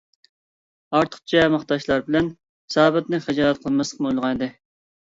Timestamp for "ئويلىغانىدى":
4.13-4.55